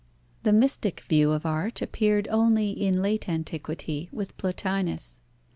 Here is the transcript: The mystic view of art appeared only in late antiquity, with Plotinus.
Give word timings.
The 0.41 0.51
mystic 0.51 1.01
view 1.01 1.31
of 1.31 1.45
art 1.45 1.79
appeared 1.79 2.27
only 2.31 2.71
in 2.71 3.03
late 3.03 3.29
antiquity, 3.29 4.09
with 4.11 4.35
Plotinus. 4.35 5.19